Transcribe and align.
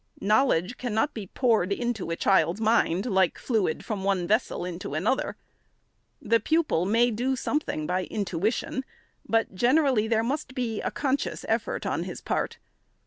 Knowledge 0.19 0.77
cannot 0.77 1.13
be 1.13 1.27
poured 1.27 1.71
into 1.71 2.09
a 2.09 2.15
child's 2.15 2.59
mind 2.59 3.05
like 3.05 3.37
fluid 3.37 3.85
from 3.85 4.03
one 4.03 4.25
vessel 4.25 4.65
into 4.65 4.95
another. 4.95 5.35
The 6.19 6.39
pupil 6.39 6.87
may 6.87 7.11
do 7.11 7.35
something 7.35 7.85
by 7.85 8.05
intuition, 8.05 8.83
but 9.29 9.53
generally 9.53 10.07
there 10.07 10.23
must 10.23 10.55
be 10.55 10.81
a 10.81 10.89
conscious 10.89 11.45
effort 11.47 11.85
on 11.85 12.05
his 12.05 12.19
part. 12.19 12.57